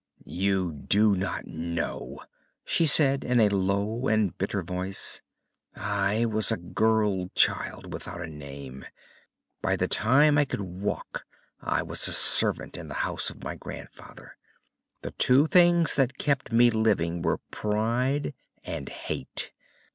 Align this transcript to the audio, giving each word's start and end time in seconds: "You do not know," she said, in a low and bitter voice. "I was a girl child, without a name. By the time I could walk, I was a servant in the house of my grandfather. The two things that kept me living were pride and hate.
"You 0.25 0.71
do 0.73 1.15
not 1.15 1.45
know," 1.45 2.23
she 2.65 2.87
said, 2.87 3.23
in 3.23 3.39
a 3.39 3.49
low 3.49 4.07
and 4.07 4.35
bitter 4.35 4.63
voice. 4.63 5.21
"I 5.75 6.25
was 6.25 6.51
a 6.51 6.57
girl 6.57 7.29
child, 7.35 7.93
without 7.93 8.19
a 8.19 8.25
name. 8.25 8.83
By 9.61 9.75
the 9.75 9.87
time 9.87 10.39
I 10.39 10.45
could 10.45 10.61
walk, 10.61 11.23
I 11.61 11.83
was 11.83 12.07
a 12.07 12.13
servant 12.13 12.77
in 12.77 12.87
the 12.87 12.95
house 13.05 13.29
of 13.29 13.43
my 13.43 13.53
grandfather. 13.55 14.37
The 15.03 15.11
two 15.11 15.45
things 15.45 15.93
that 15.93 16.17
kept 16.17 16.51
me 16.51 16.71
living 16.71 17.21
were 17.21 17.37
pride 17.51 18.33
and 18.65 18.89
hate. 18.89 19.51